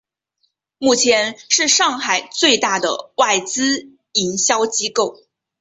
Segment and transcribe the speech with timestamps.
[0.79, 5.19] 目前是上海最大的外资营销机构。